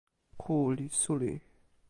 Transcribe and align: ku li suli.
ku 0.43 0.55
li 0.77 0.87
suli. 1.01 1.33